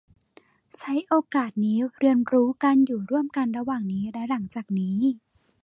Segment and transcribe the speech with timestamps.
[0.77, 4.97] ใช้โอกาสนี้เรียนรู้การอยู่ร่วมกันระหว่างนี้และหลังจากนี้